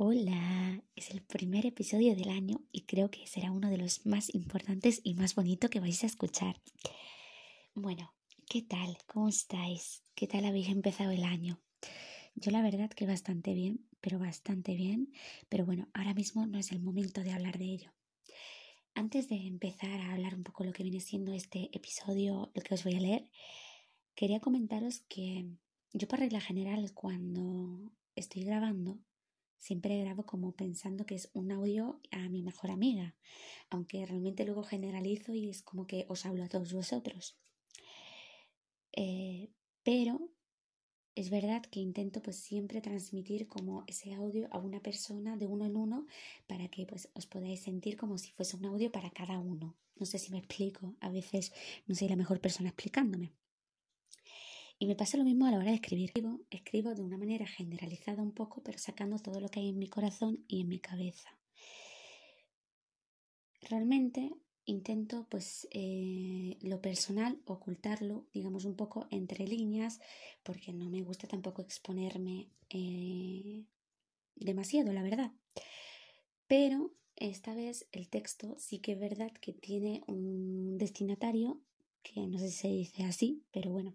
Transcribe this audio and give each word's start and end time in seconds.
Hola, 0.00 0.80
es 0.94 1.10
el 1.10 1.22
primer 1.22 1.66
episodio 1.66 2.14
del 2.14 2.28
año 2.28 2.60
y 2.70 2.82
creo 2.82 3.10
que 3.10 3.26
será 3.26 3.50
uno 3.50 3.68
de 3.68 3.78
los 3.78 4.06
más 4.06 4.32
importantes 4.32 5.00
y 5.02 5.14
más 5.14 5.34
bonito 5.34 5.68
que 5.70 5.80
vais 5.80 6.04
a 6.04 6.06
escuchar. 6.06 6.62
Bueno, 7.74 8.14
¿qué 8.48 8.62
tal? 8.62 8.96
¿Cómo 9.08 9.28
estáis? 9.28 10.04
¿Qué 10.14 10.28
tal 10.28 10.44
habéis 10.44 10.68
empezado 10.68 11.10
el 11.10 11.24
año? 11.24 11.60
Yo 12.36 12.52
la 12.52 12.62
verdad 12.62 12.90
que 12.90 13.06
bastante 13.06 13.54
bien, 13.54 13.88
pero 14.00 14.20
bastante 14.20 14.76
bien, 14.76 15.12
pero 15.48 15.66
bueno, 15.66 15.88
ahora 15.92 16.14
mismo 16.14 16.46
no 16.46 16.60
es 16.60 16.70
el 16.70 16.78
momento 16.78 17.24
de 17.24 17.32
hablar 17.32 17.58
de 17.58 17.64
ello. 17.64 17.92
Antes 18.94 19.28
de 19.28 19.48
empezar 19.48 20.00
a 20.00 20.12
hablar 20.12 20.36
un 20.36 20.44
poco 20.44 20.62
lo 20.62 20.72
que 20.72 20.84
viene 20.84 21.00
siendo 21.00 21.32
este 21.32 21.76
episodio, 21.76 22.52
lo 22.54 22.62
que 22.62 22.74
os 22.74 22.84
voy 22.84 22.94
a 22.94 23.00
leer, 23.00 23.28
quería 24.14 24.38
comentaros 24.38 25.00
que 25.08 25.44
yo 25.92 26.06
por 26.06 26.20
regla 26.20 26.40
general 26.40 26.94
cuando 26.94 27.90
estoy 28.14 28.44
grabando 28.44 29.00
siempre 29.58 30.00
grabo 30.00 30.24
como 30.24 30.52
pensando 30.52 31.06
que 31.06 31.14
es 31.14 31.30
un 31.34 31.52
audio 31.52 32.00
a 32.10 32.28
mi 32.28 32.42
mejor 32.42 32.70
amiga, 32.70 33.14
aunque 33.70 34.06
realmente 34.06 34.44
luego 34.44 34.62
generalizo 34.62 35.34
y 35.34 35.48
es 35.48 35.62
como 35.62 35.86
que 35.86 36.06
os 36.08 36.26
hablo 36.26 36.44
a 36.44 36.48
todos 36.48 36.72
vosotros. 36.72 37.36
Eh, 38.92 39.50
pero 39.82 40.30
es 41.14 41.30
verdad 41.30 41.62
que 41.62 41.80
intento 41.80 42.22
pues 42.22 42.36
siempre 42.36 42.80
transmitir 42.80 43.48
como 43.48 43.84
ese 43.88 44.14
audio 44.14 44.48
a 44.52 44.58
una 44.58 44.80
persona 44.80 45.36
de 45.36 45.46
uno 45.46 45.66
en 45.66 45.76
uno 45.76 46.06
para 46.46 46.68
que 46.68 46.86
pues 46.86 47.08
os 47.14 47.26
podáis 47.26 47.60
sentir 47.62 47.96
como 47.96 48.18
si 48.18 48.30
fuese 48.30 48.56
un 48.56 48.66
audio 48.66 48.92
para 48.92 49.10
cada 49.10 49.40
uno. 49.40 49.76
No 49.96 50.06
sé 50.06 50.18
si 50.18 50.30
me 50.30 50.38
explico, 50.38 50.94
a 51.00 51.10
veces 51.10 51.52
no 51.86 51.94
soy 51.96 52.08
la 52.08 52.16
mejor 52.16 52.40
persona 52.40 52.68
explicándome. 52.68 53.32
Y 54.78 54.86
me 54.86 54.94
pasa 54.94 55.16
lo 55.16 55.24
mismo 55.24 55.46
a 55.46 55.50
la 55.50 55.58
hora 55.58 55.70
de 55.70 55.76
escribir. 55.76 56.12
Escribo, 56.50 56.94
de 56.94 57.02
una 57.02 57.18
manera 57.18 57.46
generalizada 57.46 58.22
un 58.22 58.32
poco, 58.32 58.62
pero 58.62 58.78
sacando 58.78 59.18
todo 59.18 59.40
lo 59.40 59.48
que 59.48 59.60
hay 59.60 59.70
en 59.70 59.78
mi 59.78 59.88
corazón 59.88 60.44
y 60.46 60.60
en 60.60 60.68
mi 60.68 60.78
cabeza. 60.78 61.36
Realmente 63.62 64.32
intento, 64.66 65.26
pues, 65.30 65.66
eh, 65.72 66.58
lo 66.60 66.80
personal, 66.80 67.40
ocultarlo, 67.46 68.26
digamos, 68.32 68.66
un 68.66 68.76
poco 68.76 69.08
entre 69.10 69.46
líneas, 69.46 70.00
porque 70.44 70.72
no 70.72 70.88
me 70.90 71.02
gusta 71.02 71.26
tampoco 71.26 71.62
exponerme 71.62 72.50
eh, 72.68 73.64
demasiado, 74.36 74.92
la 74.92 75.02
verdad. 75.02 75.32
Pero 76.46 76.94
esta 77.16 77.54
vez 77.54 77.88
el 77.92 78.08
texto 78.08 78.54
sí 78.58 78.78
que 78.78 78.92
es 78.92 79.00
verdad 79.00 79.32
que 79.40 79.52
tiene 79.52 80.02
un 80.06 80.78
destinatario, 80.78 81.60
que 82.12 82.26
no 82.26 82.38
sé 82.38 82.50
si 82.50 82.56
se 82.56 82.68
dice 82.68 83.04
así, 83.04 83.42
pero 83.52 83.70
bueno, 83.70 83.94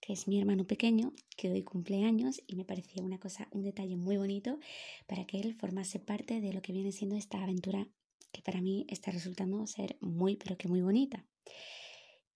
que 0.00 0.12
es 0.12 0.28
mi 0.28 0.38
hermano 0.38 0.66
pequeño, 0.66 1.12
que 1.36 1.50
hoy 1.50 1.62
cumple 1.62 2.04
años 2.04 2.42
y 2.46 2.56
me 2.56 2.64
parecía 2.64 3.02
una 3.02 3.18
cosa, 3.18 3.48
un 3.50 3.62
detalle 3.62 3.96
muy 3.96 4.16
bonito 4.16 4.58
para 5.06 5.26
que 5.26 5.40
él 5.40 5.54
formase 5.54 5.98
parte 5.98 6.40
de 6.40 6.52
lo 6.52 6.62
que 6.62 6.72
viene 6.72 6.92
siendo 6.92 7.16
esta 7.16 7.42
aventura 7.42 7.88
que 8.32 8.42
para 8.42 8.60
mí 8.60 8.84
está 8.88 9.10
resultando 9.10 9.66
ser 9.66 9.96
muy, 10.00 10.36
pero 10.36 10.58
que 10.58 10.68
muy 10.68 10.82
bonita. 10.82 11.24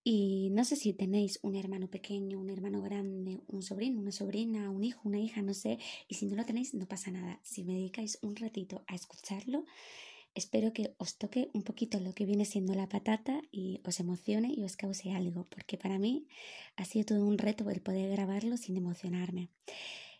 Y 0.02 0.48
no 0.52 0.64
sé 0.64 0.76
si 0.76 0.94
tenéis 0.94 1.38
un 1.42 1.56
hermano 1.56 1.88
pequeño, 1.88 2.40
un 2.40 2.48
hermano 2.48 2.80
grande, 2.80 3.40
un 3.48 3.62
sobrino, 3.62 4.00
una 4.00 4.12
sobrina, 4.12 4.70
un 4.70 4.82
hijo, 4.82 5.00
una 5.04 5.20
hija, 5.20 5.42
no 5.42 5.52
sé. 5.52 5.78
Y 6.08 6.14
si 6.14 6.24
no 6.26 6.36
lo 6.36 6.46
tenéis, 6.46 6.72
no 6.72 6.88
pasa 6.88 7.10
nada. 7.10 7.38
Si 7.42 7.64
me 7.64 7.74
dedicáis 7.74 8.18
un 8.22 8.34
ratito 8.34 8.82
a 8.86 8.94
escucharlo, 8.94 9.66
Espero 10.34 10.72
que 10.72 10.94
os 10.98 11.18
toque 11.18 11.50
un 11.52 11.62
poquito 11.62 11.98
lo 11.98 12.14
que 12.14 12.24
viene 12.24 12.44
siendo 12.44 12.74
la 12.74 12.88
patata 12.88 13.42
y 13.50 13.80
os 13.84 13.98
emocione 13.98 14.52
y 14.56 14.64
os 14.64 14.76
cause 14.76 15.12
algo, 15.12 15.46
porque 15.48 15.76
para 15.76 15.98
mí 15.98 16.28
ha 16.76 16.84
sido 16.84 17.06
todo 17.06 17.26
un 17.26 17.36
reto 17.36 17.68
el 17.68 17.82
poder 17.82 18.10
grabarlo 18.10 18.56
sin 18.56 18.76
emocionarme. 18.76 19.50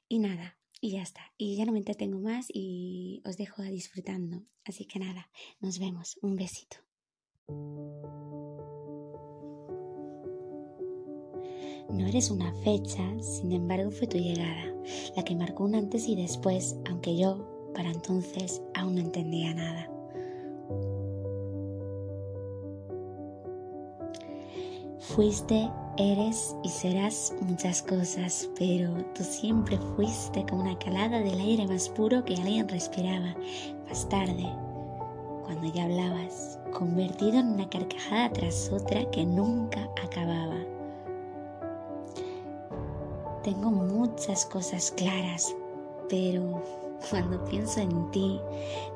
Y 0.09 0.19
nada, 0.19 0.59
y 0.81 0.93
ya 0.93 1.03
está. 1.03 1.21
Y 1.39 1.57
ya 1.57 1.65
no 1.65 1.73
me 1.73 1.79
entretengo 1.79 2.19
más 2.19 2.47
y 2.53 3.23
os 3.25 3.37
dejo 3.37 3.63
disfrutando. 3.63 4.43
Así 4.65 4.85
que 4.85 4.99
nada, 4.99 5.31
nos 5.61 5.79
vemos. 5.79 6.19
Un 6.23 6.37
besito. 6.37 6.77
No 11.93 12.07
eres 12.07 12.31
una 12.31 12.53
fecha, 12.63 13.03
sin 13.21 13.53
embargo 13.53 13.91
fue 13.91 14.07
tu 14.07 14.17
llegada, 14.17 14.75
la 15.17 15.25
que 15.25 15.35
marcó 15.35 15.65
un 15.65 15.75
antes 15.75 16.07
y 16.09 16.15
después, 16.15 16.77
aunque 16.89 17.17
yo, 17.17 17.73
para 17.75 17.91
entonces, 17.91 18.63
aún 18.75 18.95
no 18.95 19.01
entendía 19.01 19.55
nada. 19.55 20.00
Fuiste, 25.15 25.69
eres 25.97 26.55
y 26.63 26.69
serás 26.69 27.35
muchas 27.41 27.83
cosas, 27.83 28.49
pero 28.57 28.93
tú 29.13 29.25
siempre 29.25 29.77
fuiste 29.97 30.47
como 30.47 30.63
una 30.63 30.79
calada 30.79 31.19
del 31.19 31.41
aire 31.41 31.67
más 31.67 31.89
puro 31.89 32.25
que 32.25 32.37
alguien 32.37 32.69
respiraba. 32.69 33.35
Más 33.89 34.09
tarde, 34.09 34.47
cuando 35.45 35.73
ya 35.75 35.85
hablabas, 35.85 36.61
convertido 36.73 37.41
en 37.41 37.49
una 37.55 37.69
carcajada 37.69 38.31
tras 38.31 38.71
otra 38.71 39.05
que 39.11 39.27
nunca 39.27 39.91
acababa. 40.05 40.59
Tengo 43.43 43.73
muchas 43.73 44.47
cosas 44.47 44.93
claras, 44.93 45.57
pero 46.09 46.63
cuando 47.11 47.43
pienso 47.47 47.81
en 47.81 48.11
ti, 48.13 48.41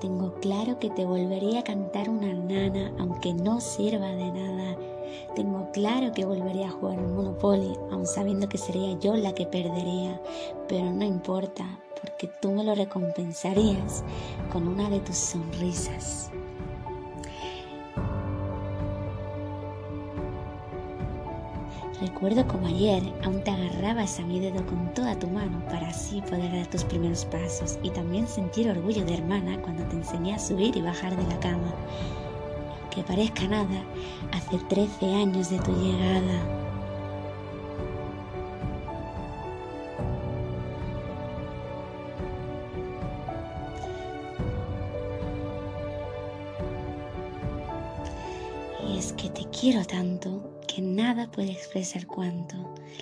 tengo 0.01 0.33
claro 0.35 0.79
que 0.79 0.91
te 0.91 1.05
volvería 1.05 1.61
a 1.61 1.65
cantar 1.65 2.09
una 2.09 2.33
nana 2.33 2.93
aunque 3.01 3.35
no 3.35 3.61
sirva 3.61 4.07
de 4.07 4.31
nada 4.31 4.77
tengo 5.35 5.71
claro 5.73 6.13
que 6.13 6.25
volvería 6.25 6.69
a 6.69 6.71
jugar 6.71 6.99
al 6.99 7.09
Monopoly, 7.09 7.77
aun 7.91 8.07
sabiendo 8.07 8.49
que 8.49 8.59
sería 8.59 8.99
yo 8.99 9.17
la 9.17 9.35
que 9.35 9.47
perdería, 9.47 10.21
pero 10.69 10.91
no 10.93 11.05
importa, 11.05 11.79
porque 12.01 12.29
tú 12.41 12.53
me 12.53 12.65
lo 12.65 12.75
recompensarías 12.75 14.05
con 14.53 14.69
una 14.69 14.89
de 14.91 15.01
tus 15.01 15.17
sonrisas. 15.17 16.31
Recuerdo 22.01 22.47
como 22.47 22.67
ayer 22.67 23.03
aún 23.23 23.43
te 23.43 23.51
agarrabas 23.51 24.19
a 24.19 24.23
mi 24.23 24.39
dedo 24.39 24.65
con 24.67 24.93
toda 24.95 25.19
tu 25.19 25.27
mano 25.27 25.65
para 25.67 25.89
así 25.89 26.21
poder 26.23 26.53
dar 26.53 26.67
tus 26.67 26.85
primeros 26.85 27.25
pasos 27.25 27.79
y 27.83 27.91
también 27.91 28.27
sentir 28.27 28.69
orgullo 28.69 29.05
de 29.05 29.15
hermana 29.15 29.61
cuando 29.63 29.85
te 29.85 29.97
enseñé 29.97 30.35
a 30.35 30.39
subir 30.39 30.77
y 30.77 30.83
bajar 30.83 31.17
de 31.17 31.23
la 31.33 31.41
cama 31.41 31.73
que 32.95 33.03
parezca 33.03 33.47
nada, 33.49 33.83
hace 34.33 34.59
13 34.69 35.07
años 35.07 35.51
de 35.51 35.59
tu 35.59 35.73
llegada. 35.73 36.61
Y 48.87 48.99
es 48.99 49.13
que 49.15 49.29
te 49.31 49.45
quiero 49.47 49.85
tanto 49.85 50.61
que 50.69 50.81
nada 50.81 51.31
puede 51.31 51.51
expresar 51.51 52.07
cuánto. 52.07 52.57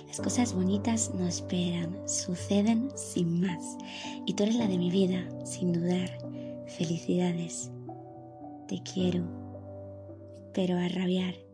Las 0.07 0.19
cosas 0.19 0.53
bonitas 0.53 1.11
no 1.13 1.27
esperan, 1.27 1.95
suceden 2.07 2.89
sin 2.95 3.41
más. 3.41 3.77
Y 4.25 4.33
tú 4.33 4.43
eres 4.43 4.55
la 4.55 4.67
de 4.67 4.77
mi 4.77 4.89
vida, 4.89 5.23
sin 5.45 5.73
dudar. 5.73 6.17
Felicidades. 6.67 7.69
Te 8.67 8.81
quiero 8.81 9.42
pero 10.53 10.77
a 10.77 10.87
rabiar. 10.87 11.52